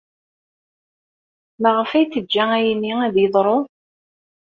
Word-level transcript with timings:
Maɣef 1.61 1.89
ay 1.91 2.05
teǧǧa 2.11 2.43
ayenni 2.55 2.93
ad 3.05 3.11
d-yeḍru? 3.15 3.57